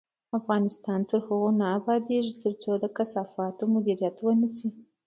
[0.39, 4.69] افغانستان تر هغو نه ابادیږي، ترڅو د کثافاتو مدیریت ونشي.